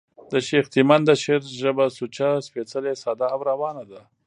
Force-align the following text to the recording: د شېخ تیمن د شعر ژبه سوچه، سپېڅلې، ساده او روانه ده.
د 0.31 0.33
شېخ 0.47 0.65
تیمن 0.73 1.01
د 1.05 1.11
شعر 1.23 1.41
ژبه 1.61 1.85
سوچه، 1.97 2.29
سپېڅلې، 2.47 2.93
ساده 3.03 3.27
او 3.33 3.39
روانه 3.51 3.83
ده. 3.91 4.01